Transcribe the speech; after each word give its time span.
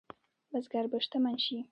بزګر 0.51 0.85
به 0.91 0.97
شتمن 1.05 1.35
شي؟ 1.45 1.57